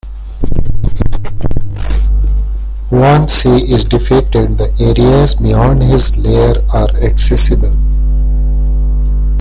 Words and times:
Once 2.89 3.43
he 3.43 3.71
is 3.71 3.83
defeated, 3.85 4.57
the 4.57 4.73
areas 4.79 5.35
beyond 5.35 5.83
his 5.83 6.17
lair 6.17 6.55
are 6.71 6.89
accessible. 7.03 7.69